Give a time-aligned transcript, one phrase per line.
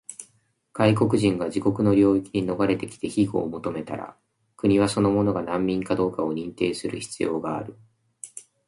[0.73, 4.17] 外国人が自国の領域に逃れてきて庇護を求めたら、
[4.57, 7.77] 国はその者が難民かどうかを認定する必要がある。